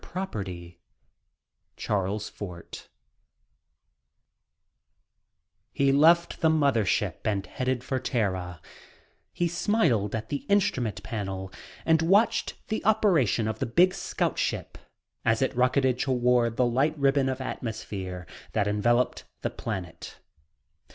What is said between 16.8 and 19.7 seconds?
ribbon of atmosphere that enveloped the